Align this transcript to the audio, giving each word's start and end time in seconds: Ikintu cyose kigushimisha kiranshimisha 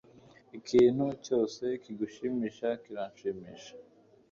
Ikintu 0.59 1.05
cyose 1.25 1.63
kigushimisha 1.83 2.67
kiranshimisha 2.83 3.71